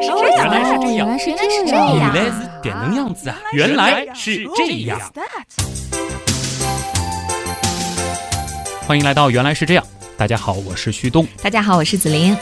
[0.00, 3.36] 来是这样，原来是这样，原来是这这样，原来是这样子啊！
[3.52, 4.98] 原来是这样。
[8.86, 9.84] 欢迎来到原来是这样。
[10.16, 11.26] 大家好，我是旭东。
[11.42, 12.34] 大家好，我是子琳。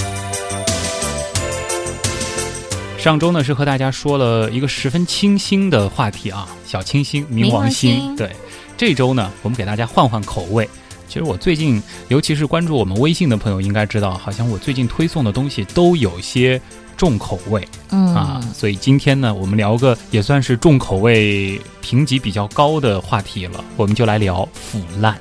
[2.97, 7.95] 上周呢是和大家说了一个十分清新的话题啊，小清新，冥王星。
[7.95, 8.31] 冥王星对，
[8.77, 10.69] 这周呢我们给大家换换口味。
[11.09, 16.61] 其实我最近，尤其是关注我们微信的朋友，应该知道，好像我最近推送的东西都有些
[16.98, 17.66] 重口味。
[17.91, 25.16] 嗯啊，所以今天呢，我们聊个也算是重口味、评级比较高的话题了，我们就来聊腐烂。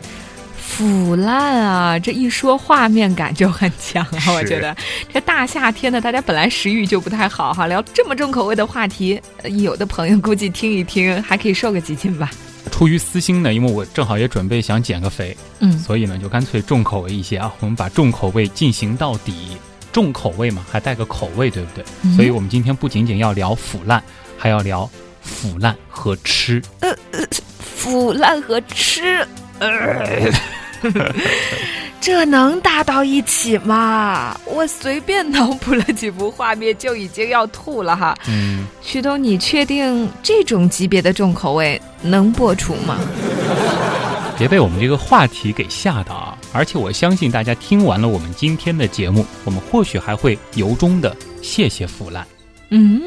[0.59, 4.33] 腐烂啊，这一说画面感就很强啊！
[4.33, 4.75] 我觉得
[5.13, 12.29] 这大夏天的，大家本来食欲就不太好哈，聊这么重口味的话题，呃有的朋友估计听一听还可以瘦个几斤吧。
[12.69, 19.33] 出于私心呢，因为我正好也准备想减个肥，嗯，所以呢就干脆重口味一些啊，我们把重口味进行到底。
[19.97, 21.83] 重口味嘛，还带个口味，对不对？
[22.03, 23.99] 嗯所以我们今天不仅仅要聊腐烂，
[24.37, 24.87] 还要聊
[25.23, 26.61] 腐烂和吃。
[27.59, 30.31] 腐烂和吃，呃
[31.99, 34.39] 这能搭到一起吗？
[34.45, 38.15] 我随便脑补了几幅画面就已经要吐了哈。
[38.27, 42.99] 嗯，徐东，你确定这种级别的重口味能播出吗？
[44.37, 46.37] 别被我们这个话题给吓到啊！
[46.53, 52.25] 而且我相信大家听完了我们今天的节目，我们或许还会由衷的谢谢腐烂。
[52.69, 53.01] 嗯，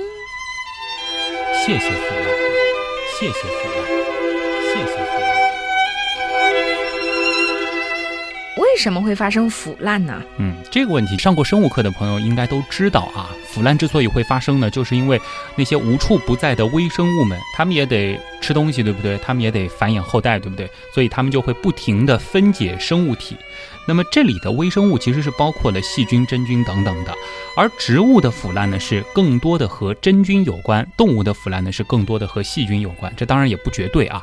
[1.54, 2.26] 谢谢腐烂，
[3.18, 3.99] 谢谢腐烂，
[8.56, 10.22] 为什么会发生腐烂呢？
[10.38, 13.30] 嗯，这个问题上过生物课的朋友应该都知道啊。
[13.46, 15.20] 腐烂之所以会发生呢，就是因为
[15.56, 19.16] 那些无处不在的微生物们，它们也得吃东西，对不对？
[19.18, 20.68] 它们也得繁衍后代，对不对？
[20.92, 23.36] 所以它们就会不停地分解生物体。
[23.86, 27.14] 那么这里的微生物其实是包括了细菌、真菌等等的，
[27.56, 33.12] 而植物的腐烂呢是更多的和真菌有关，动物的腐烂呢是更多的和细菌有关。
[33.16, 34.22] 这当然也不绝对啊，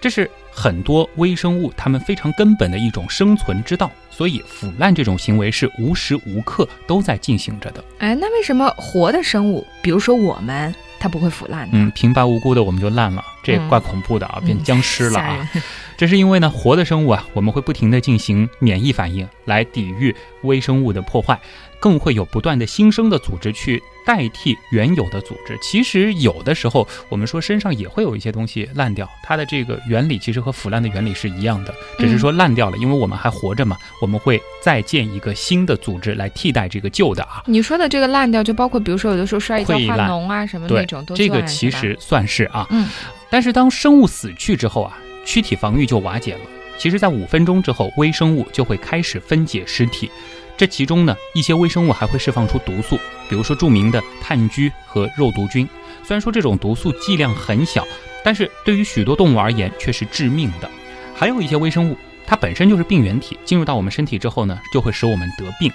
[0.00, 0.30] 这是
[0.60, 3.88] 很多微生物它们非常根本的一种生存之道。
[4.10, 7.84] 所以腐烂这种行为是无时无刻都在进行着的。
[7.98, 11.70] 哎，那为什么活的生物，比如说我们，它不会腐烂呢？
[11.74, 15.36] 嗯，平白无故的我们就烂了，这也嗯怪恐怖的啊，变僵尸了啊。
[15.36, 15.62] 人
[15.96, 21.38] 这是因为呢，活的生物啊，我们会不停的进行免疫反应来抵御微生物的破坏，
[21.80, 25.58] 更会有不断的新生的组织去代替原有的组织。
[25.62, 37.42] 其实有的时候，我们说身上也会有一些东西烂掉，它的这个原理其实和腐烂的原理是一样的，只是说烂掉了，因为我们还活着嘛，我们会再建一个新的组织来替代这个旧的啊。
[37.46, 42.66] 你说的这个烂掉，就包括比如说有的时候摔一跤化脓啊什么那种，都这个其实算是啊。
[42.70, 42.88] 嗯，
[43.30, 46.40] 但是当生物死去之后啊，躯体防御就瓦解了。
[46.78, 50.08] 其实，在五分钟之后，微生物就会开始分解尸体。
[50.58, 52.98] 这其中呢，一些微生物还会释放出毒素，
[53.28, 55.66] 比如说著名的炭疽和肉毒菌。
[56.02, 57.86] 虽然说这种毒素剂量很小，
[58.24, 60.68] 但是对于许多动物而言却是致命的。
[61.14, 65.72] 还有一些微生物，它本身就是病原体，进入到我们身体之后呢，就会使我们得病。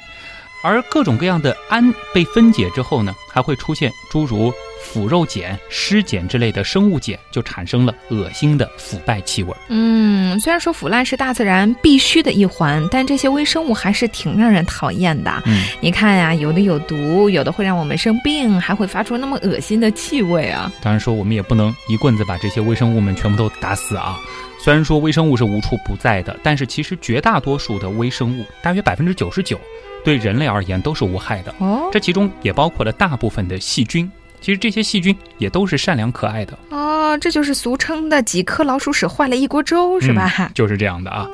[0.61, 9.55] 而各种各样的氨被分解之后呢，还会出现诸如腐肉碱、尸碱之类的生物碱，就产生了恶心的腐败气味。
[9.69, 15.31] 嗯，虽然说腐烂是大自然必须的一环，但这些微生物还是挺让人讨厌的。
[15.45, 20.72] 嗯，你看呀、有的有毒，有的会让我们生病，还会发出那么恶心的气味啊！
[20.81, 24.19] 当然说我们也不能一棍子把这些微生物们全部都打死啊。
[24.59, 29.59] 虽然说微生物是无处不在的，但是其实绝大多数的微生物，大约百分之九十九，
[30.05, 31.53] 对人类而言都是无害的。
[31.59, 34.09] 哦这其中也包括了大部分的细菌。
[34.43, 40.51] 其实这些细菌也都是善良可爱的，哦，这就是俗称的几颗老鼠屎坏了一锅粥，是吧？
[40.53, 41.25] 就是这样的啊。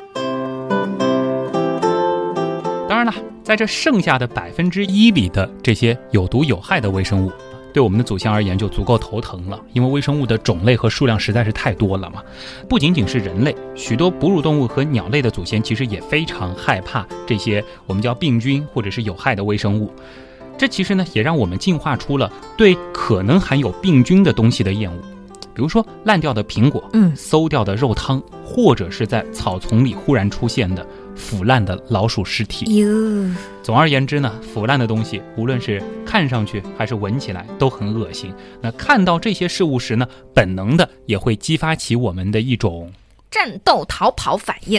[2.88, 3.12] 当然了，
[3.42, 7.32] 在这剩下的百分之一里的这些有毒有害的微生物，
[7.74, 12.22] 对我们的祖先而言就足够头疼了，因为微生物的种类和数量实在是太多了嘛。
[12.68, 19.92] 不仅仅是人类，许多哺乳动物和鸟类的祖先其实也非常害怕这些我们叫病菌或者是有害的微生物。
[20.60, 25.00] 这其实呢，也让我们进化出了对可能含有病菌的东西的厌恶，
[25.54, 30.86] 比如说烂掉的苹果，嗯馊掉的肉汤，或者是在草丛里忽然出现的
[31.16, 32.66] 腐烂的老鼠尸体。
[32.76, 38.30] 哟，总而言之呢，腐烂的东西，无论是看上去还是闻起来都很恶心。
[38.60, 42.92] 那看到这些事物时呢，本能的也会激发起我们的一种
[43.30, 44.78] 战斗逃跑反应。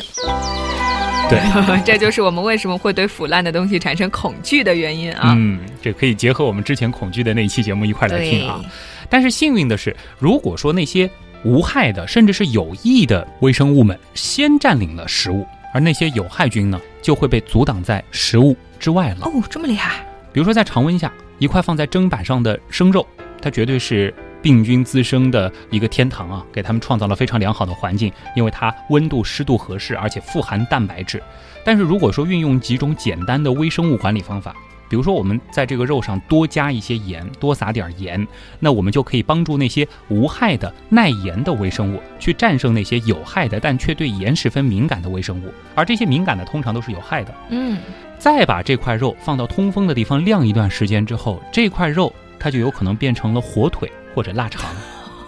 [1.31, 5.33] 对， 这就是我们为什么会对腐烂的东西产生恐惧的原因啊！
[5.35, 8.61] 嗯，这可以结合我们之前恐惧的那一期节目一块来听啊。
[9.09, 11.09] 但是幸运的是，如果说那些
[11.43, 19.25] 无害的甚至是有益的微生物们先占领了食物，而那些有害菌呢，就会被阻挡在食物之外了。
[19.25, 20.05] 哦，这么厉害！
[20.33, 23.05] 比如说在常温下，一块放在砧板上的生肉，
[23.41, 31.21] 它绝对是病菌滋生的一个天堂啊，给他们创造了非常良好的环境，因为它温度湿度合适，而且富含蛋白质。
[31.63, 34.55] 但是如果说运用几种简单的微生物管理方法，
[34.89, 38.27] 比如说我们在这个肉上多加一些盐，多撒点盐，
[38.59, 47.33] 那我们就可以帮助那些无害的耐盐的微生物去战胜那些有害的但却对盐十分敏感的微生物，而这些敏感的通常都是有害的。
[47.51, 47.77] 嗯，
[48.17, 54.63] 再把这块肉放到通风的地方晾一段时间之后，这块肉它就有可能变成了火腿或者腊肠。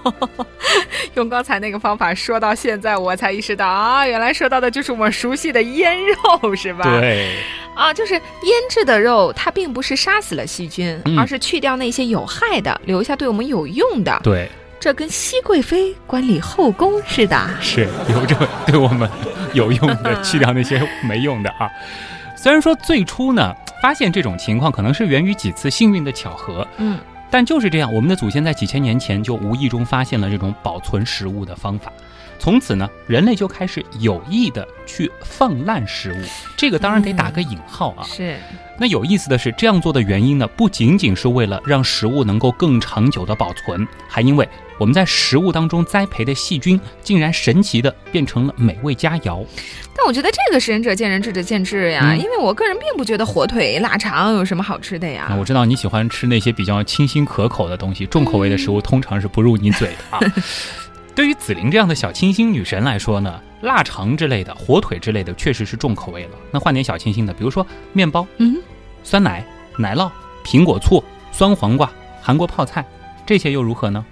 [1.16, 6.84] 用刚才那个方法说到现在，我才意识到啊，原来说到的就是我们熟悉的腌肉，是吧？
[7.00, 7.38] 对，
[7.74, 8.22] 啊，就是腌
[8.70, 14.20] 制的肉，它并不是杀死了细菌，嗯而是去掉那些有害的，留下对我们有用的。
[14.24, 17.50] 对，这跟熹贵妃管理后宫似的。
[17.62, 18.36] 是留着
[18.66, 19.10] 对我们
[19.54, 21.70] 有用的，去掉那些没用的啊。
[22.36, 27.00] 虽然说最初呢，发现这种情况可能是源于几次幸运的巧合，嗯，
[27.34, 31.92] 但就是这样，我们的祖先在几千年前就无意中发现了这种保存食物的方法。
[32.38, 36.24] 从此呢，人类就开始有意的去放烂食物，
[36.56, 38.04] 这个当然得打个引号啊。
[38.04, 38.38] 是，
[38.78, 44.48] 那有意思的是，这样做的原因呢，不仅仅是为了让食物能够更长久的保存，还因为
[44.78, 49.46] 我们在食物当中栽培的细菌，竟然神奇的变成了美味佳肴。
[49.96, 52.02] 但我觉得这个是仁者见仁，智者见智呀。
[52.12, 55.36] 嗯因为我个人并不觉得火腿、腊肠有什么好吃的呀那。
[55.36, 60.20] 我知道你喜欢吃那些比较清新可口的东西，重口味的食物通常是不入你嘴的啊。
[61.16, 66.32] 对于紫菱这样的小清新女神来说呢，腊肠之类的、火腿之类的确实是重口味了。
[66.50, 68.58] 那换点小清新的，比如说面包、嗯，
[69.04, 69.46] 酸奶、
[69.78, 70.10] 奶酪、
[70.44, 71.88] 苹果醋、酸黄瓜、
[72.20, 72.84] 韩国泡菜，
[73.28, 74.04] 这些又如何呢？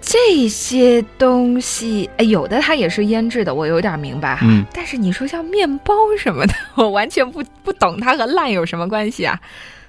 [0.00, 4.46] 这些东西，哎，有的它也是腌制的，我有点明白哈。
[4.48, 9.38] 嗯，但是你说像面包什么的， 我完全不不懂它和烂有什么关系啊？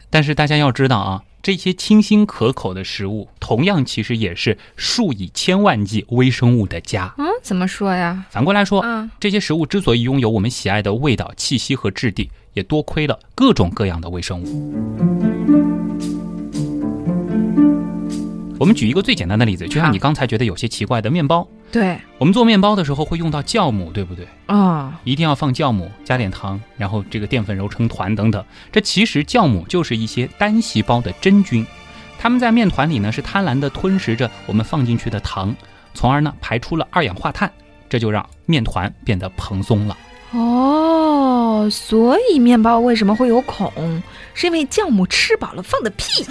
[0.09, 7.13] 但是大家要知道啊，这些清新可口的食物，同样其实也是数以千万计微生物的家。
[7.17, 8.25] 嗯，怎么说呀？
[8.31, 14.75] 反过来说，嗯，这些食物之所以拥有我们喜爱的味道、气息和质地，也多亏了各种各样的微生物。
[18.59, 24.27] 我们举一个最简单的例子，就像你刚才觉得有些奇怪的面包，对，我们做面包的时候会用到酵母，对不对？
[24.47, 28.44] 哦，一定要放酵母，加点糖，然后这个淀粉揉成团等等。
[28.69, 31.65] 这其实酵母就是一些单细胞的真菌，
[32.19, 35.56] 它们在面团里呢是贪婪地吞食着我们放进去的糖，
[35.94, 37.50] 从而呢排出了二氧化碳，
[37.88, 39.95] 这就让面团变得蓬松了。
[40.31, 44.01] 哦，所以面包为什么会有孔？
[44.33, 46.25] 是因为酵母吃饱了放的屁。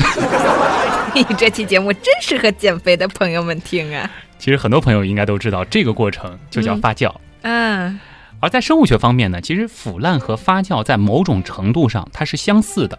[1.36, 4.10] 这期节目真适合减肥的朋友们听啊！
[4.38, 7.12] 其实很多朋友应该都知道，这个过程就叫嗯发酵。
[7.42, 8.00] 嗯，
[8.40, 12.98] 而在生物学方面呢，其实腐烂和发酵在某种程度上它是相似的，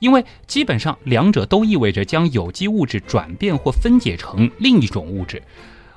[0.00, 5.40] 因为基本上两者都意味着将有机物质转变或分解成另一种物质。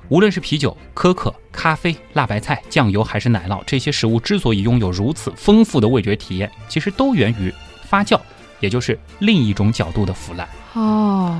[0.08, 8.20] 无论是啤酒、可可、咖啡、辣白菜、酱油还是奶酪，这些食物之所以拥有如此丰富的味觉体验，其实都源于发酵，
[8.60, 10.48] 也就是另一种角度的腐烂。
[10.74, 11.36] 哦，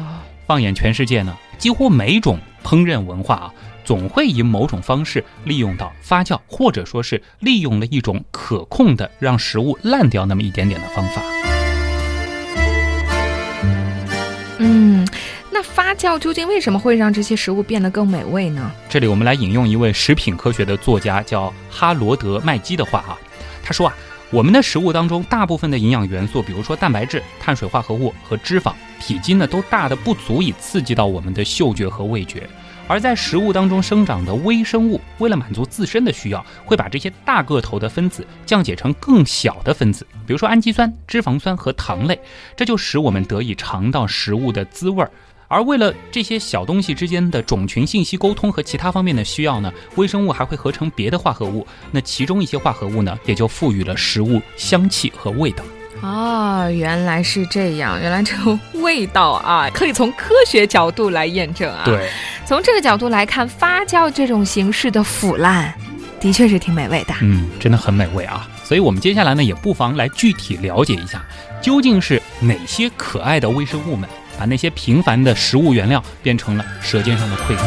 [0.47, 3.55] 放眼全世界呢，几乎每种烹饪文化啊，
[3.85, 11.23] 总会以某种方式利用到发酵，或者说是利用了一种可控的让食物烂掉那么一点点的方法。
[15.59, 18.71] 那发酵究竟为什么会让这些食物变得更美味呢？
[18.91, 23.17] 这里我们来引用一位食品科学的作家叫哈罗德·麦基的话啊，
[23.65, 23.95] 他说啊，
[24.31, 32.47] 我们的食物当中大部分的营养元素，比如说蛋白质、碳水化合物和脂肪，体积呢都大的不足以刺激到我们的嗅觉和味觉。
[32.89, 42.21] 而在食物当中生长的微生物，为了满足自身的需要，会把这些大个头的分子降解成更小的分子，比如说氨基酸、脂肪酸和糖类，
[42.55, 45.11] 这就使我们得以尝到食物的滋味儿。
[45.49, 51.67] 而为了这些小东西之间的种群信息沟通和其他方面的需要呢，微生物还会合成别的化合物。
[51.91, 55.65] 那其中一些化合物呢，也就赋予了食物香气和味道。
[56.03, 62.11] 哦，原来是这样，原来这个味道啊，可以从科学角度来验证啊。，对，
[62.45, 65.73] 从这个角度来看，发酵这种形式的腐烂，
[66.21, 67.15] 的确是挺美味的。
[67.23, 68.47] 嗯，真的很美味啊。
[68.63, 71.25] 所以我们接下来呢，也不妨来具体了解一下，
[71.63, 74.07] 究竟是哪些可爱的微生物们，
[74.39, 77.67] 把那些平凡的食物原料变成了舌尖上的馈赠。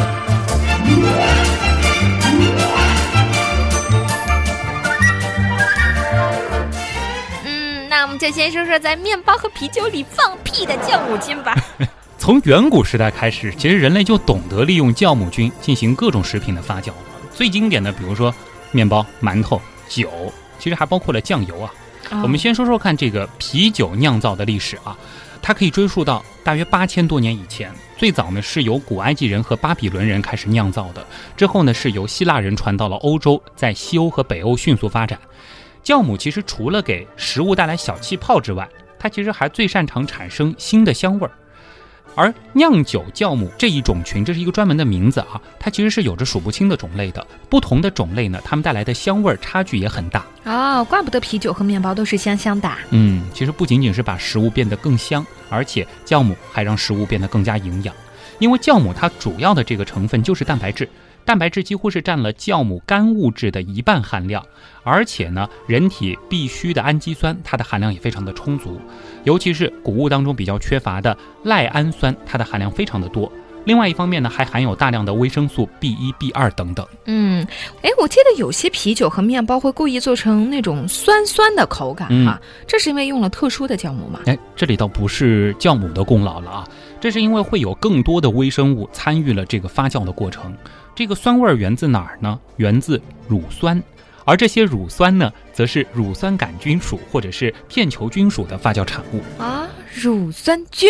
[7.45, 11.55] 嗯，那我们就先说说在面包和啤酒里放屁的酵母菌吧。
[12.17, 16.91] 从远古时代开始，其实人类就懂得利用酵母菌进行各种食品的发酵。
[17.33, 18.33] 最经典的，比如说
[18.71, 20.11] 面包、馒头、酒，
[20.59, 21.71] 其实还包括了酱油啊。
[22.21, 24.97] 我们先说说看这个啤酒酿造的历史啊，
[25.41, 27.71] 它可以追溯到大约八千多年以前。
[27.97, 31.05] 最早呢是由古埃及人和巴比伦人开始酿造的，
[31.35, 35.19] 之后呢是由希腊人传到了欧洲，在西欧和北欧迅速发展。
[35.83, 38.67] 酵母其实除了给食物带来小气泡之外，
[38.97, 41.31] 它其实还最擅长产生新的香味儿。
[42.15, 47.25] 而酿酒酵母这一种群，这是一个专门的名字啊，它其实是有着数不清的种类的。
[47.49, 50.25] 不同的种类呢，它们带来的香味差距也很大。
[50.43, 52.69] 哦，怪不得啤酒和面包都是香香的。
[52.91, 57.95] 嗯，其实不仅仅是把食物变得更香，而且酵母还让食物变得更加营养。
[58.39, 60.89] 因为酵母它主要的这个成分就是蛋白质。
[61.25, 64.43] 蛋白质几乎是占了酵母干物质的一半含量，
[64.83, 68.81] 而且呢，人体必需的氨基酸它的含量也非常的充足，
[69.23, 73.31] 尤其是谷物当中比较缺乏的赖氨酸，它的含量非常的多。
[73.65, 76.87] 另外一方面呢，还含有大量的维生素 B 一、B 二等等。
[77.05, 77.45] 嗯，
[77.83, 84.21] 哎，我记得有些啤酒和面包会故意做成那种酸酸的口感哈，这是因为用了特殊的酵母吗？
[84.25, 86.67] 哎，这里倒不是酵母的功劳了啊，
[87.01, 90.55] 这是因为会有更多的微生物参与了这个发酵的过程。
[90.95, 92.39] 这个酸味儿源自哪儿呢？
[92.55, 93.81] 源自乳酸，
[94.29, 99.67] 而这些乳酸呢，则是乳酸杆菌属或者是片球菌属的发酵产物啊。
[99.91, 100.87] 乳酸菌，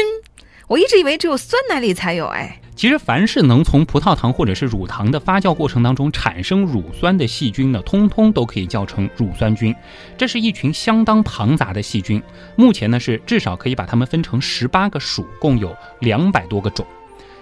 [0.67, 2.59] 我一直以为只有酸奶里才有哎。
[2.75, 9.73] 其实，凡是能从葡萄糖或者是乳糖的发酵过程当中产生乳酸的细菌呢，通通都可以叫成乳酸菌。
[10.17, 12.21] 这是一群相当庞杂的细菌，
[12.57, 16.85] 目前呢是至少可以把它们分成十八个属，共有两百多个种。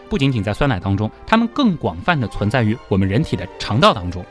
[0.10, 4.24] 不仅仅在酸奶当中，它们更广泛的存在于我们人体的肠道当中。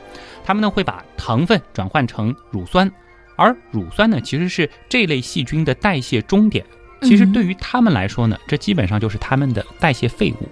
[0.46, 2.90] 它们呢会把糖分转换成乳酸，
[3.34, 6.64] 而乳酸呢其实是这类细菌的代谢终点。
[7.02, 10.48] 其实对于它们来说呢，这基本上就是它们的代谢废物。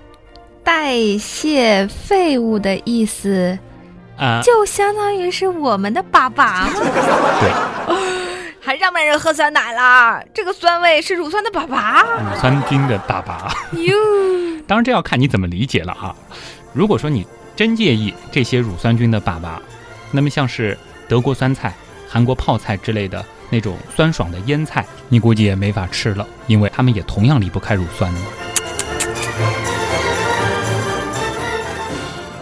[0.64, 3.56] 代谢废物的意思
[4.18, 6.68] 啊，就相当于是我们的粑粑吗？
[7.40, 7.94] 对。
[8.60, 10.24] 还让不让人喝酸奶啦？
[10.32, 13.82] 这个酸味是乳酸的粑粑，乳酸菌的粑粑。
[13.82, 13.94] 哟，
[14.66, 16.16] 当然这要看你怎么理解了哈。
[16.72, 19.58] 如果说你真介意这些乳酸菌的粑粑，
[20.14, 20.78] 那么像是
[21.09, 21.75] 德国酸菜、
[22.09, 28.14] 韩国泡菜之类的那种酸爽的腌菜，你估计也没法吃了，因为它们也同样离不开乳酸。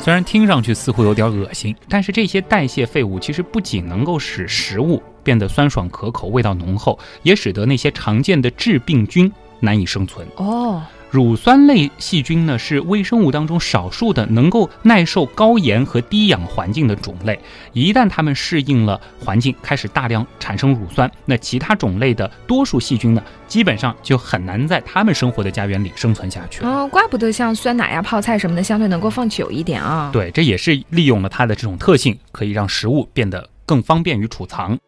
[0.00, 10.29] 虽然听上去似乎有点恶心，但是这些代谢废物其实不仅能够使食物变得酸爽可口、味道浓厚，也使得那些常见的致病菌难以生存。
[10.37, 10.83] 哦。
[11.12, 17.38] 乳酸类细菌呢，是微生物当中少数的能够耐受高盐和低氧环境的种类。
[17.75, 26.64] 一旦它们适应了环境，开始大量产生乳酸，那其他种类的多数细菌呢，基本上就很难在它们生活的家园里生存下去。
[26.64, 30.09] 哦，怪不得像酸奶呀、泡菜什么的，相对能够放久一点啊。
[30.14, 34.78] 对，这也是利用了它的这种特性，可以让食物变得更方便于储藏。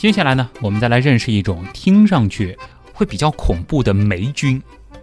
[0.00, 2.56] 接下来呢，我们再来认识一种听上去
[2.94, 4.58] 会比较恐怖的霉菌，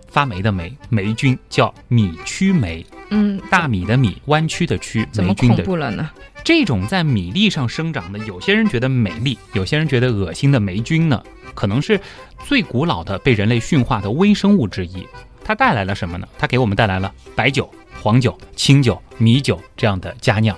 [0.07, 2.83] 发霉的霉，霉菌叫米曲霉。
[3.11, 6.09] 嗯，大米的米，弯曲的曲，怎么恐怖了呢？
[6.43, 11.21] 这种在米粒上生长的，有些人觉得美丽，有些人觉得恶心的霉菌呢，
[11.53, 12.01] 可能是
[12.47, 15.07] 最古老的被人类驯化的微生物之一。
[15.43, 16.27] 它带来了什么呢？
[16.39, 20.57] 它给我们带来了白酒、黄酒、清酒、米酒这样的佳酿。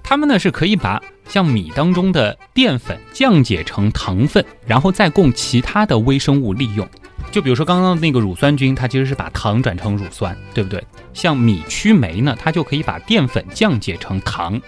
[0.00, 1.02] 它们呢是可以把。
[1.28, 6.88] 像米当中的淀粉降解成糖分，然后再供其他的微生物利用。
[7.30, 10.82] 就比如说刚刚那个乳酸菌，它其实是把糖转成乳酸，对不对？
[11.14, 14.60] 像米曲霉呢，它就可以把淀粉降解成糖。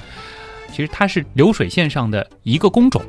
[0.71, 3.03] 其实它是流水线上的一个工种。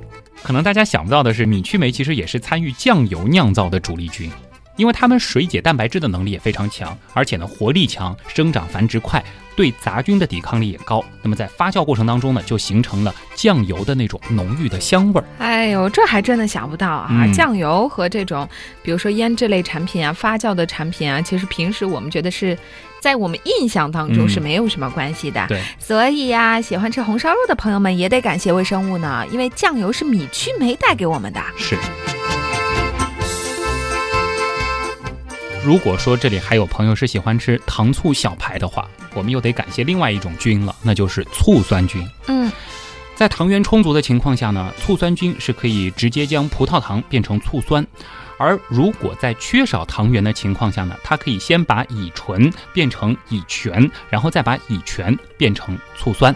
[0.44, 4.30] 可能大家想不到的是，米曲霉其实也是参与酱油酿造的主力军。
[4.76, 9.24] 因为它们水解蛋白质的能力也非常强，而且呢活力强，生长繁殖快，
[9.56, 11.04] 对杂菌的抵抗力也高。
[11.22, 15.26] 那么在发酵过程当中呢，就形成了酱油的那种浓郁的香味儿。
[15.40, 17.26] 哎呦，这还真的想不到啊！
[17.34, 18.48] 酱油和这种，
[18.84, 22.58] 比如说腌制类产品啊、发酵的产品啊，其实平时我们觉得是
[23.02, 25.46] 在我们印象当中是没有什么关系的。
[25.48, 31.42] 对，所以呀，喜欢吃红烧肉的朋友们也得感谢微生物呢，因为酱油是米曲霉带给我们的。
[31.58, 31.76] 是。
[35.66, 42.08] 如果说这里还有朋友是喜欢吃糖醋小排的话，我们又得感谢另外一种菌了，那就是醋酸菌。
[42.28, 42.52] 嗯，
[43.16, 47.84] 在糖原充足的情况下呢，醋酸菌是可以直接将葡萄糖变成醋酸；
[48.38, 56.32] 而如果在缺少糖原的情况下呢，它可以先把乙醇变成乙醛，然后再把乙醛变成醋酸；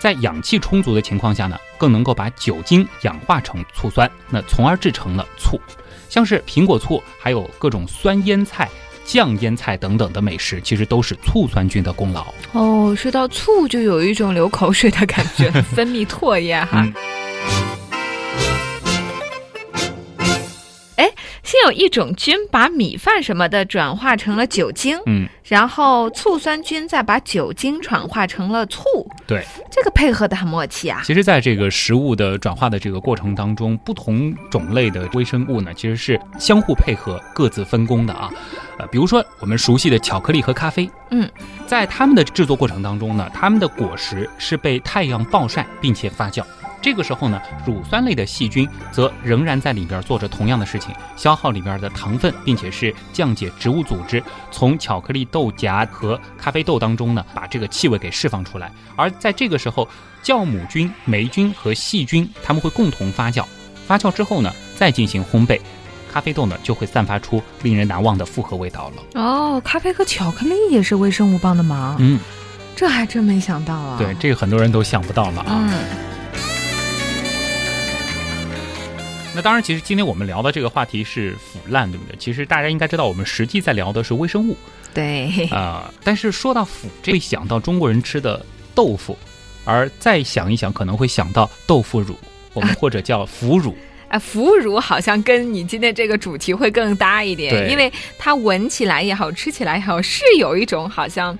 [0.00, 5.60] 在氧气充足的情况下呢，更能够把酒精氧化成醋酸，那从而制成了醋。
[6.14, 8.70] 像是苹果醋，还有各种酸腌菜、
[9.04, 12.32] 酱腌菜等等的美食，其实都是醋酸菌的功劳。
[12.52, 16.84] 哦，说到醋，就有一种流口水的感觉， 分泌唾液哈。
[16.84, 16.94] 嗯
[21.64, 28.82] 有一种菌把米饭什么的转化成了酒精，嗯，然后醋酸菌再把酒精转化成了醋，
[29.26, 31.00] 对，这个配合的很默契啊。
[31.04, 38.30] 其实，在这个食物的转化的这个过程当中，不同种类的微生物呢，其实是相互配合、各自分工的啊。
[38.78, 41.28] 呃，比如说我们熟悉的巧克力和咖啡，嗯，
[41.66, 46.44] 在它们的制作过程当中呢，它们的果实是被太阳暴晒并且发酵。
[46.84, 58.70] 这个时候呢，乳酸类的细菌则仍然在里边做着同样的事情，消耗里边的糖分，并且是降解植物组织，从巧克力豆荚和咖啡豆当中呢，把这个气味给释放出来。
[58.96, 59.88] 而在这个时候，
[60.22, 63.42] 酵母菌、霉菌和细菌它们会共同发酵，
[63.86, 65.58] 发酵之后呢，再进行烘焙，
[66.12, 69.22] 咖啡豆呢就会散发出令人难忘的复合味道了。
[69.22, 72.20] 哦，咖啡和巧克力也是微生物帮的忙，嗯，
[72.76, 73.96] 这还真没想到啊。
[73.96, 75.46] 对，这个很多人都想不到了啊。
[75.48, 76.13] 嗯。
[79.34, 82.16] 那当然，其实今天我们聊的这个话题是腐烂，对不对？
[82.18, 84.56] 其实大家应该知道，我们实际在聊的是微生物。
[84.94, 85.46] 对。
[85.48, 89.18] 啊，但是说到腐，会想到中国人吃的豆腐，
[89.64, 92.16] 而再想一想，可能会想到豆腐乳，
[92.52, 93.72] 我们或者叫腐乳。
[93.72, 93.76] 啊，
[94.18, 101.36] 腐乳好像跟你今天这个主题会更搭一点，因为它闻起来也好，吃起来也好，是有一种好像。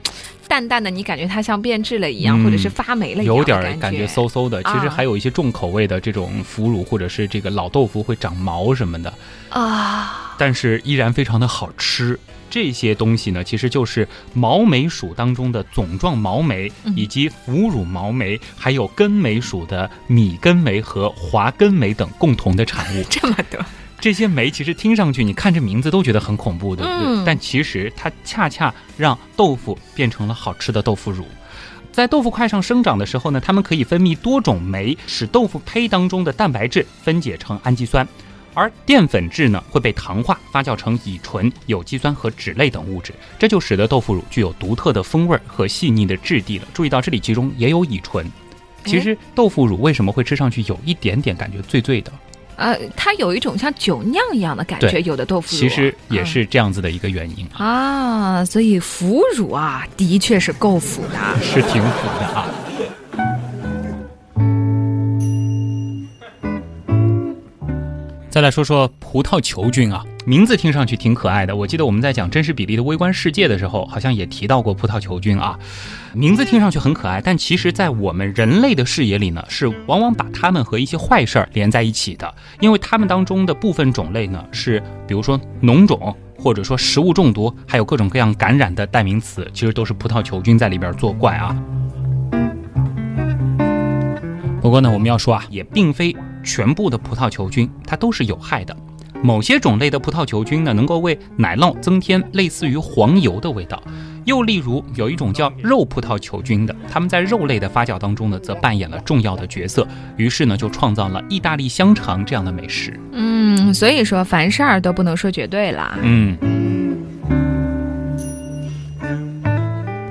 [0.46, 4.62] 淡淡的，你感觉它像变质了一样，或者是发霉了一样，有点感觉馊馊的。
[4.62, 9.12] 其实还有一些重口味的这种腐乳，或者是这个老豆腐会长毛什么的
[9.48, 12.18] 啊，但是依然非常的好吃。
[12.50, 23.04] 这些东西呢，其实就是毛霉属当中的总状毛霉，以及腐乳毛霉，还有根霉属的米根霉和华根霉等共同的产物。
[23.10, 23.60] 这么多。
[24.00, 27.24] 这些酶其实听上去，你看这名字都觉得很恐怖，对不对？
[27.24, 31.24] 但其实它恰恰让豆腐变成了好吃的豆腐乳。
[31.90, 38.06] 在豆腐块上生长的时候呢，它们可以分泌多种酶，使豆腐胚当中的蛋白质分解成氨基酸，
[38.54, 46.66] 而淀粉质呢会被糖化发酵成乙醇、有机酸和脂类等物质，这就使得豆腐乳具有独特的风味和细腻的质地了。
[46.72, 48.26] 注意到这里，其中也有乙醇。
[48.84, 52.12] 其实豆腐乳为什么会吃上去有一点点感觉醉醉的？
[52.56, 58.44] 呃，它有一种像酒酿一样的感觉，有的豆腐乳其实也是这样子的一个原因啊。
[58.44, 62.48] 所以腐乳啊，的确是够腐的，是挺腐的啊。
[68.34, 70.04] 再来说说葡萄球菌啊。
[70.26, 75.56] 名字听上去挺可爱的，我记得我们在讲真实比例的微观世界的时候，好像也提到过葡萄球菌啊。
[76.14, 91.56] 名字听上去很可爱，但其实，在我们人类的视野里呢，是往往把它们和一些坏事儿连在一起的，因为它们当中的部分种类呢，是比如说脓肿，或者说食物中毒，还有各种各样感染的代名词，其实都是葡萄球菌在里边作怪啊。
[94.60, 98.76] 不过呢，我们要说啊，也并非全部的葡萄球菌它都是有害的。
[99.22, 103.82] 某些种类的葡萄球菌呢，能够为奶酪增添类似于黄油的味道。
[104.26, 109.86] 又例如，有一种叫肉葡萄球菌的，它们在肉类的发酵当中呢，则扮演了重要的角色。
[110.16, 112.98] 于是呢，就创造了意大利香肠这样的美食。
[113.12, 115.98] 嗯，所以说凡事儿都不能说绝对啦。
[116.02, 116.36] 嗯。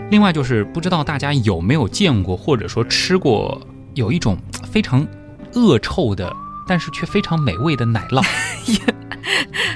[0.09, 3.59] 另外就是，不知道大家有没有见过或者说吃过，
[3.95, 4.37] 有一种
[4.71, 5.05] 非常
[5.55, 6.31] 恶臭的，
[6.67, 8.23] 但是却非常美味的奶酪。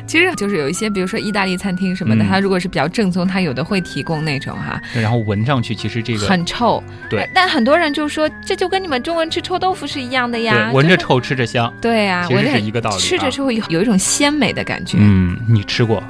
[0.06, 4.82] 其实就是有一些，比如说意大利餐厅什么的，它如果是比较正宗，它有的会提供那种哈。
[4.94, 6.82] 然后闻上去，其实这个很臭。
[7.10, 7.30] 对。
[7.34, 10.72] 但很多人就说，这就跟你们中文吃臭豆腐是一样的呀。
[10.74, 11.72] 闻着臭，吃着香。
[11.82, 12.98] 对呀，其实是一个道理。
[12.98, 14.98] 吃着之后有有一种鲜美的感觉。
[15.00, 16.02] 嗯，你吃过？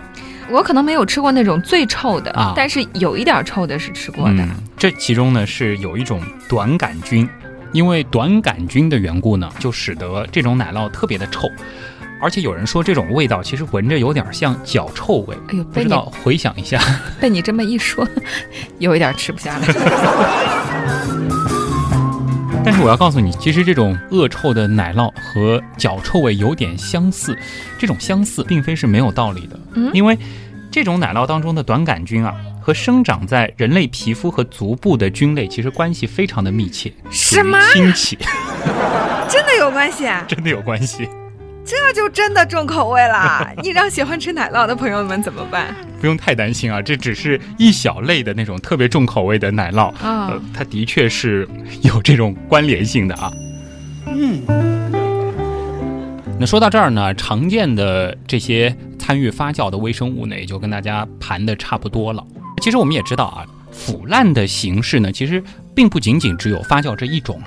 [0.50, 4.48] 我可能没有吃过那种最臭的啊，但是有一点臭的是吃过的。
[4.78, 7.28] 这其中呢是有一种短杆菌，
[7.72, 11.50] 因为短杆菌的缘故呢，就使得这种奶酪特别的臭。
[12.20, 15.38] 而且有人说这种味道其实闻着有点像脚臭味。
[15.50, 16.82] 哎呦，不知道回想一下。
[17.22, 18.08] 被你这么一说，
[18.80, 19.66] 有一点吃不下了。
[22.66, 27.38] 但是我要告诉你，其实这种恶臭的奶酪和脚臭味有点相似。
[27.78, 29.58] 这种相似并非是没有道理的，
[29.94, 30.18] 因为
[30.72, 36.92] 这种奶酪当中的短杆菌啊，和生长在人类皮肤和足部的菌类其实关系非常的密切。
[37.10, 38.18] 什么亲戚？
[39.30, 40.06] 真的有关系？
[40.28, 41.08] 真的有关系。
[41.66, 45.76] 这就真的重口味了， 你让喜欢吃奶酪的朋友们怎么办？
[46.00, 51.48] 不用太担心啊，这只是一小类的那种特别重口味的奶酪啊，它的确是
[51.82, 53.32] 有这种关联性的啊。
[54.06, 54.67] 嗯。
[56.48, 62.26] 说到这儿呢，常见的这些参与发酵的微生物呢，也就跟大家盘的差不多了。
[62.62, 65.44] 其实我们也知道啊，腐烂的形式呢，其实
[65.76, 67.38] 并不仅仅只有发酵这一种。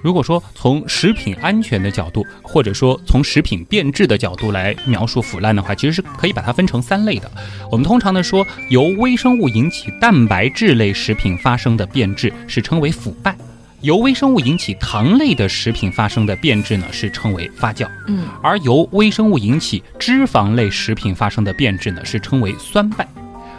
[0.00, 7.30] 如果说从食品安全的角度，或者说从食品变质的角度来描述腐烂的话，其实是可以把它分成三类的。
[7.70, 13.34] 我们通常呢说，由微生物引起蛋白质类食品发生的变质是称为腐败；
[13.82, 17.88] 由微生物引起糖类的食品发生的变质呢，是称为发酵。
[18.06, 23.06] 嗯，而由微生物引起脂肪类食品发生的变质呢，是称为酸败。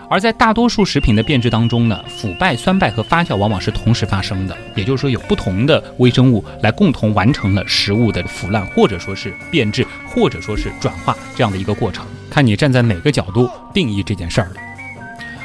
[0.10, 14.56] 而在大多数食品的变质当中呢，腐败、酸败和发酵往往是同时发生的，也就是说有不同的微生物来共同完成了食物的腐烂，或者说是变质，或者说是转化这样的一个过程，看你站在哪个角度定义这件事儿了。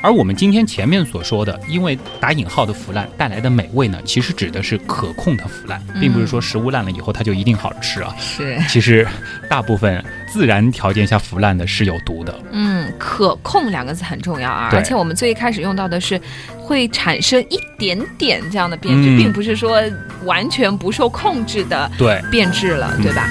[0.08, 8.16] 而我们今天前面所说的，因为打引号的腐烂带来的美味呢，其实指的是可控的腐烂，并不是说食物烂了以后它就一定好吃啊。
[8.18, 9.06] 是，其实
[9.50, 12.34] 大部分自然条件下腐烂的是有毒的。
[12.52, 16.18] 嗯，可控两个字很重要啊，而且我们最一开始用到的是
[16.58, 19.78] 会产生一点点这样的变质，并不是说
[20.24, 23.28] 完全不受控制的对变质了，对吧？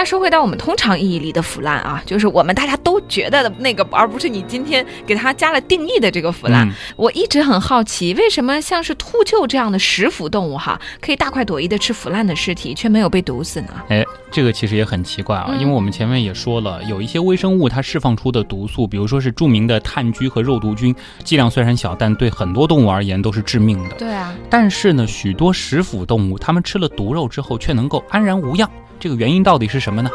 [0.00, 6.66] 那说回到我们通常意义里的腐烂啊，就是我们大家都觉得的那个，而不是你今天给它加了定义的这个腐烂。
[6.96, 13.74] 我一直很好奇，为什么像是秃鹫这样的食腐动物哈，可以大快朵颐的吃腐烂的尸体，却没有被毒死呢？
[13.90, 23.96] 哎，这个其实也很奇怪啊，因为我们前面也说了，有一些微生物它释放出的毒素，比如说是著名的炭疽和肉毒菌，剂量虽然小，但对很多动物而言都是致命的。
[23.96, 24.34] 对啊。
[24.48, 28.70] 但是呢，许多食腐动物，它们吃了毒肉之后，却能够安然无恙。
[29.00, 30.10] 这个原因到底是什么呢？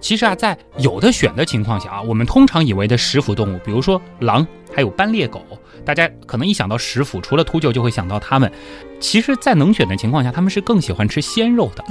[0.00, 5.40] 其实啊，在有的选的情况下啊，我们通常以为的食腐动物，比如说狼，还有斑鬣狗，
[5.84, 8.50] 大家可能一想到食腐，除了秃鹫就会想到它们。
[8.98, 11.84] 其实，在能选的情况下，他们是更喜欢吃鲜肉的。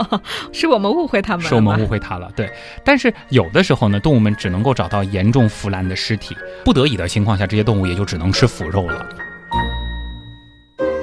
[0.52, 2.30] 是我们误会他们了是我们误会它了。
[2.36, 2.50] 对，
[2.84, 9.06] 但是有的时候呢，动物们只能够找到严重腐烂的尸体，不得已的情况下，这些动物也就只能吃腐肉了。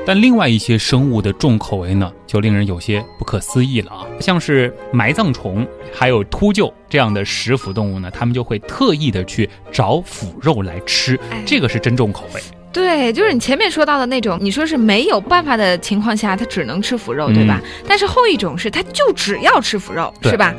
[0.06, 4.06] 但另外一些生物的重口味呢，就令人有些不可思议了啊！
[4.20, 12.42] 像是埋葬虫，还有秃鹫这样的食腐动物呢，它们就会特意的去找腐肉来吃，这个是真重口味。
[12.74, 17.62] 对，就是你前面说到的那种，你说是没有办法的情况下，它只能吃腐肉，对吧？
[17.88, 20.56] 但是后一种是，它就只要吃腐肉，是吧？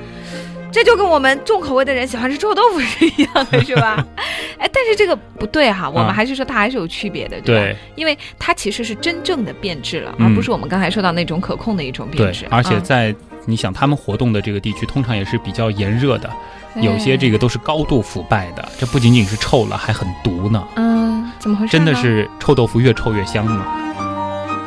[0.73, 4.05] 这就跟我们重口味的人喜欢吃臭豆腐是一样的，是吧？
[4.59, 7.79] 哎，但是这个不对哈，我们还是说它还是有区别的，对吧？
[7.95, 12.47] 因为它其实是真正的变质了，而不是我们刚才说到那种可控的一种变质。
[12.51, 16.31] 而且在你想他们活动的这个地区，通常也是比较炎热的，
[16.77, 18.67] 有些这个都是高度腐败的。
[18.79, 20.67] 这不仅仅是臭了，还很毒呢。
[20.77, 21.73] 嗯，怎么回事？
[21.73, 23.82] 真的是臭豆腐越臭越香吗？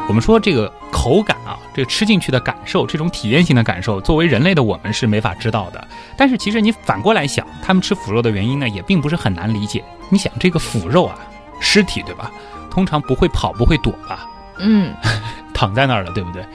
[0.08, 5.88] 我们说这个口感啊，这个吃进去的感受，这种体验性的感受，作为人类的我们是没法知道的。
[6.16, 9.84] 但是其实你反过来想，他们吃腐肉的原因呢，也并不是很难理解。
[10.10, 11.16] 你想这个腐肉啊，
[11.60, 12.32] 尸体对吧？
[12.70, 14.30] 通常不会跑，不会躲吧？
[14.60, 14.94] 嗯，
[15.54, 16.46] 躺在那儿了，对不对？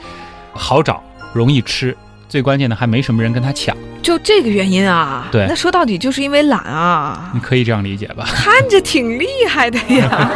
[0.53, 1.95] 好找，容易吃，
[2.29, 3.75] 最关键的还没什么人跟他抢。
[4.01, 5.27] 就这个原因啊？
[5.29, 5.45] 对。
[5.47, 7.31] 那说到底就是因为懒啊？
[7.33, 8.23] 你可以这样理解吧？
[8.33, 10.31] 看着挺厉害的呀。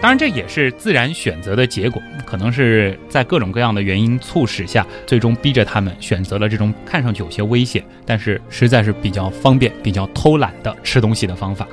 [0.00, 11.68] 当然，这也是自然选择的结果，可能是在各种各样的原因促使下，最终逼着他们选择了这种看上去有些危险，但是实在是比较方便、比较偷懒的吃东西的方法。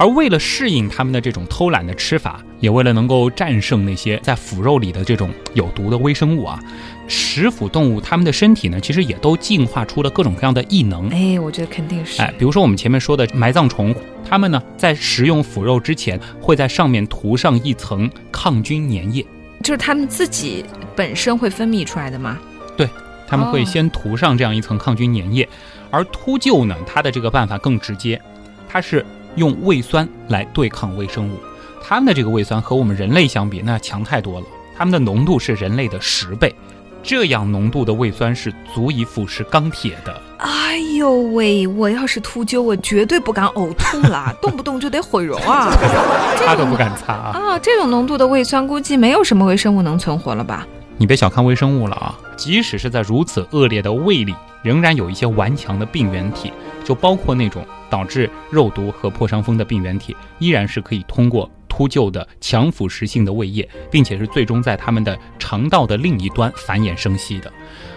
[0.00, 6.58] 而为了适应他们的这种偷懒的吃法，也为了能够战胜那些在腐肉里的这种有毒的微生物啊。
[7.06, 11.10] 食腐动物，它们的身体呢，其实也都进化出了各种各样的异能。
[11.10, 12.22] 哎，我觉得肯定是。
[12.22, 13.94] 哎，比如说我们前面说的埋葬虫，
[14.26, 19.22] 它们呢在食用腐肉之前，会在上面涂上一层抗菌粘液，
[19.62, 20.64] 就是它们自己
[20.96, 22.38] 本身会分泌出来的吗？
[22.74, 22.88] 对，
[23.28, 25.46] 他们会先涂上这样一层抗菌粘液。
[25.90, 28.18] 而秃鹫呢，它的这个办法更直接，
[28.66, 29.04] 它是
[29.36, 31.38] 用胃酸来对抗微生物。
[31.82, 36.54] 它们的这个胃酸和我们人类相比，那强太多了，它们的浓度是人类的十倍。
[37.02, 40.20] 这样浓度的胃酸是足以腐蚀钢铁的。
[40.36, 41.66] 哎呦喂！
[41.66, 45.70] 我要是秃鹫，我绝对不敢呕吐了， 动不动就得毁容啊！
[46.36, 47.32] 擦都不敢擦啊！
[47.32, 50.66] 啊，这种浓度的胃酸，估计没有什么微生物能存活了吧？
[51.00, 52.14] 你别小看微生物了啊！
[52.36, 56.52] 即使是在如此恶劣的胃里，仍然有一些顽强的病原体，
[56.84, 61.50] 就包括那种导致肉毒和破伤风的病原体，依然是可以通过。
[61.70, 67.50] 秃鹫的强腐蚀性的胃液，并且是最终在它们的肠道的另一端繁衍生息的。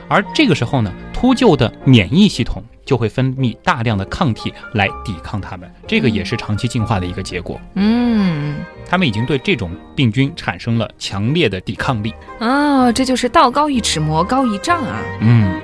[0.07, 7.59] 而这个时候呢，秃鹫的免疫系统就会分泌大量的抗体来抵抗它们，这个也是长期进化的一个结果。
[7.75, 12.13] 嗯，它们已经对这种病菌产生了强烈的抵抗力。
[12.39, 15.01] 哦，这就是道高一尺，魔高一丈啊。
[15.19, 15.59] 嗯。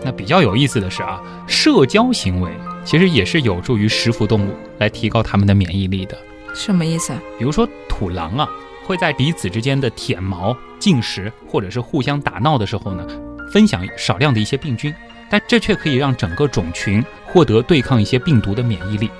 [0.00, 2.50] 那比较有意思的是啊，社交行为
[2.88, 6.16] 其实也是有助于食腐动物来提高它们的免疫力的。
[6.54, 7.12] 什么意思？
[7.12, 8.48] 啊比如说土狼啊，
[8.82, 13.06] 会在彼此之间的舔毛、进食或者是互相打闹的时候呢，
[13.52, 14.94] 分享少量的一些病菌，
[15.28, 19.10] 但这却可以让整个种群获得对抗一些病毒的免疫力。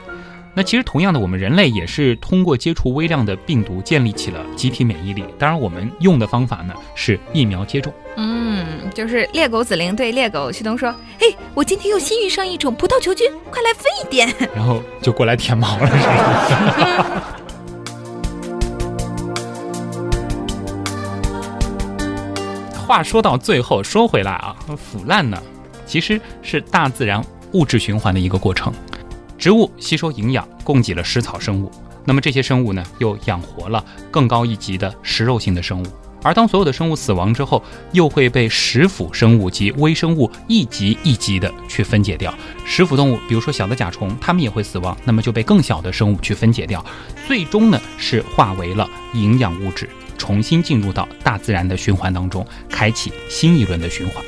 [0.59, 5.23] 那其实同样的，我们人类也是通过接触微量的病毒建立起了集体免疫力。
[5.39, 7.95] 当然，我们用的方法呢是疫苗接种。
[8.17, 14.35] 嗯，就是猎狗子羚对猎狗旭东说：“嘿，我今天又新遇上一种葡萄球菌，快来分一点。
[14.53, 15.93] ”然后就过来舔毛了，是
[16.75, 17.33] 吧？
[22.85, 25.41] 话说到最后，说回来啊，腐烂呢，
[25.87, 28.75] 其实是大自然物质循环的一个过程。
[29.39, 31.71] 植物吸收营养，供给了食草生物，
[32.05, 35.87] 那么这些生物呢，又养活了更高一级的食肉性的生物。
[36.25, 42.35] 而当所有的生物死亡之后，又会被食腐生物及微生物一级一级的去分解掉。
[42.67, 46.85] 食腐动物，比如说小的甲虫，它们也会死亡，那么就被更小的生物去分解掉，
[47.29, 54.25] 最终呢是化为了营养物质，重新进入到大自然的循环当中，开启新一轮的循环。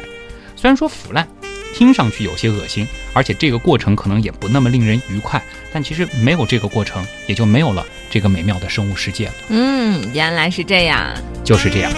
[0.54, 1.26] 虽然说腐烂。
[1.74, 5.42] 听上去有些恶心，而且这个过程可能也不那么令人愉快。
[5.72, 9.34] 但其实没有这个过程，也就没有了这个美妙的生物世界了。
[9.48, 11.92] 嗯，原来是这样，就是这样。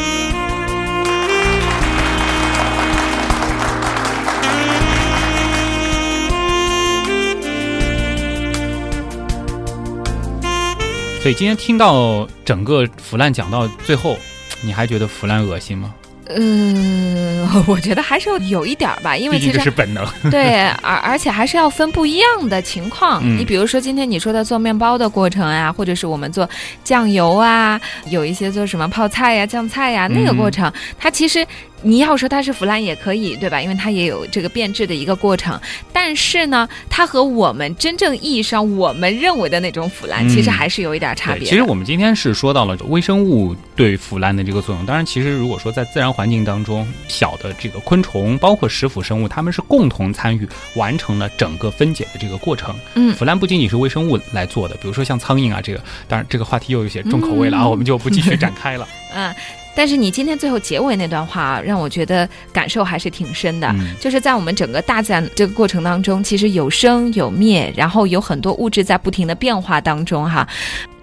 [11.23, 14.19] 所以今天听到整个腐烂讲到最后，
[14.61, 15.95] 你还觉得腐烂恶心吗？
[16.29, 20.07] 嗯， 我觉得还是要有一点儿吧，因为其实是本能。
[20.31, 23.23] 对，而而且还是要分不一样的情况。
[23.39, 26.49] 你比如说今天你说的做面包的过程啊，或者是我们做
[26.85, 31.47] 酱油啊，有一些做什么泡菜呀、酱菜呀那个过程，它其实。
[31.83, 33.61] 你要说它是腐烂也可以，对吧？
[33.61, 35.61] 因为它也有这个变质的一个过程。
[35.93, 41.45] 但是呢，它和我们真正意义上我们认为的那种腐烂，其实还是有一点差别。
[41.49, 44.87] 其实我们今天是说到了微生物对腐烂的这个作用。
[44.87, 52.75] 当然，其实如果说在自然环境当中，小的这个昆虫，包括食腐生物，它们是共同参与完成了整个分解的这个过程。
[52.95, 58.87] 嗯，腐烂不仅仅是微生物来做的，比如说像苍蝇啊，这个当然这个话题又有些重口味了啊， 我们就不继续展开了。
[59.15, 59.35] 嗯。
[59.75, 63.75] 但是你今天最后结尾那段话，让我觉得感受还是挺深的。
[63.99, 70.47] 就是在我们整个大自然这个过程当中，其实有生有灭，然后有很多物质在不停的变化当中，哈，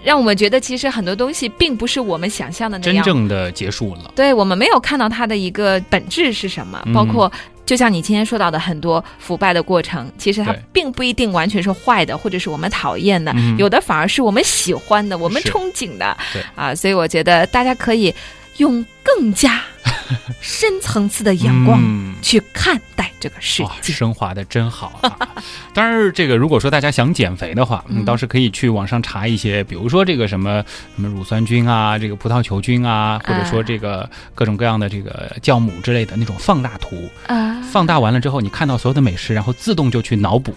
[0.04, 4.12] 让我们觉得其实很多东西并不是我们想象的那样，真正的结束了。
[4.16, 7.32] 对我们没有看到它的一个本质是什么，包括
[7.66, 16.16] 就像你今天说到的很多腐败的过程，其实它并不一定完全是坏的，或者是我们讨厌的，有的反而是我们喜欢的，我们憧憬的。
[16.54, 18.14] 啊，所以我觉得大家可以。
[18.60, 19.62] 用更加
[20.40, 21.82] 深层次的眼光
[22.22, 25.18] 去看待这个世界，升华的真好啊！
[25.74, 30.64] 当然，这个如果说大家想减肥的话，嗯，倒是可以去网上查一些，比如说这个什么
[30.96, 37.10] 什么乳酸菌啊，这个葡萄球菌啊，或者说这个各种各样的这个酵母之类的那种放大图。
[37.28, 40.56] 啊，放大完了之后，你看到所有的美食，然后自动就去脑补。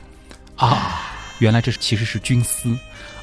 [0.57, 1.03] 啊，
[1.41, 2.77] 原来这是其实是菌丝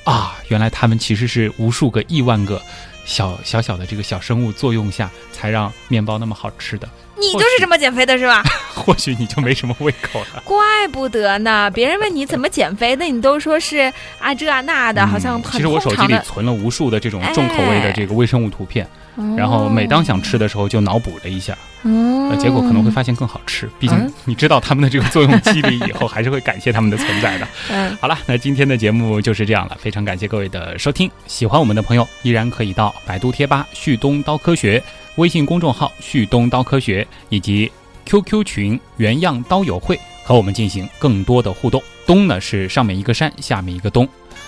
[0.03, 2.61] 啊，原来它们其实是无数个亿万个。
[3.10, 6.88] 小小小的这个小生物作用下，才让面包那么好吃的。
[7.17, 8.43] 你就是这么减肥的，是吧？
[8.74, 10.41] 或许你就没什么胃口了。
[10.45, 18.88] 怪不得呢，别人问你怎么减肥的，你都说是啊这啊那的，好像很其实我手机里存了无数的这种重口味的这个微生物图片。
[19.36, 23.69] 然后每当想吃的时候就脑补了一下，那结果可能会发现更好吃。
[23.80, 27.48] 毕竟你知道他们的这个作用机理以后，还是会感谢他们的存在的。
[27.69, 31.10] 嗯，好了，那今天的节目就是这样了，非常感谢各位的收听。
[31.28, 34.82] 喜欢我们的朋友依然可以到百度贴吧“旭东刀科学”、
[35.17, 37.72] 微信公众号“旭东刀科学”以及
[38.06, 41.82] QQ 群“原样刀友会”和我们进行更多的互动。
[42.06, 44.08] 东呢是上面一个山，下面一个东。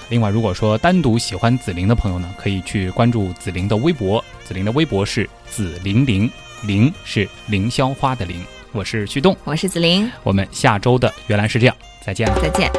[0.09, 4.23] 另外，如果说单独喜欢紫菱的朋友呢，可以去关注紫菱的微博。
[4.51, 6.29] 紫菱的微博是紫菱菱，
[6.63, 8.43] 菱是凌霄花的菱。
[8.73, 10.11] 我是旭东，我是紫菱。
[10.23, 12.69] 我们下周的原来是这样，再见，再见。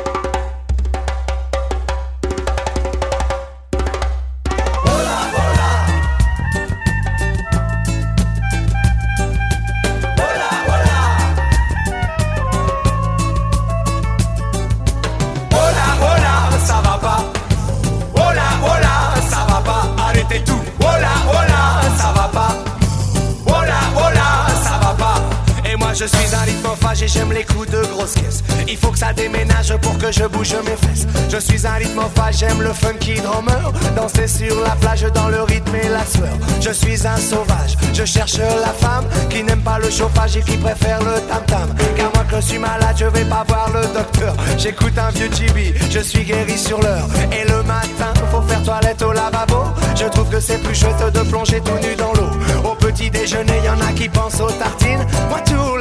[27.06, 28.42] J'aime les coups de grosse caisse.
[28.68, 31.06] Il faut que ça déménage pour que je bouge mes fesses.
[31.30, 33.72] Je suis un rythmophage, j'aime le funky drummer.
[33.96, 36.36] Danser sur la plage dans le rythme et la sueur.
[36.60, 40.56] Je suis un sauvage, je cherche la femme qui n'aime pas le chauffage et qui
[40.56, 41.74] préfère le tam-tam.
[41.96, 44.34] Car moi que je suis malade, je vais pas voir le docteur.
[44.58, 47.08] J'écoute un vieux chibi, je suis guéri sur l'heure.
[47.32, 49.64] Et le matin, faut faire toilette au lavabo.
[49.94, 52.30] Je trouve que c'est plus chouette de plonger tout nu dans l'eau.
[52.64, 55.06] Au petit déjeuner, y en a qui pensent aux tartines.
[55.28, 55.71] Moi tous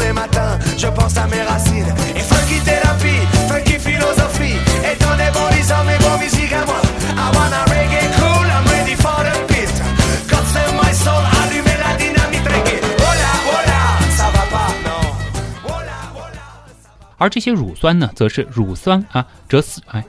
[17.21, 20.03] 而这些乳酸呢则是乳酸啊折死哎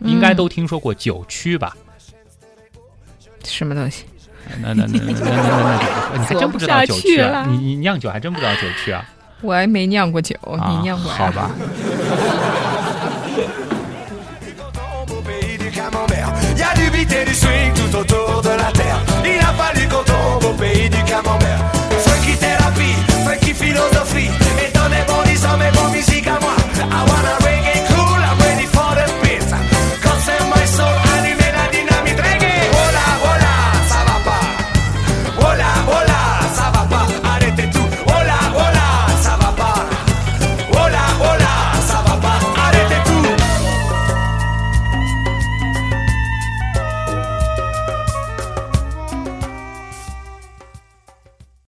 [0.00, 1.76] 应该都听说过酒曲吧。
[3.42, 4.04] 什么东西？
[4.60, 5.30] 那那那那那
[6.12, 7.22] 那，你还真不知道酒曲？
[7.48, 9.04] 你你酿酒还真不知道酒曲啊？
[9.40, 10.34] 我还没酿过酒，
[10.68, 11.10] 你酿过？
[11.12, 11.50] 好吧。